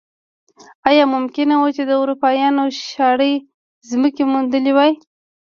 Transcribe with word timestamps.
ایا 0.89 1.03
ممکنه 1.15 1.55
وه 1.59 1.69
چې 1.75 1.81
اروپایانو 2.01 2.63
شاړې 2.89 3.33
ځمکې 3.89 4.23
موندلی 4.31 4.71
وای. 4.75 4.91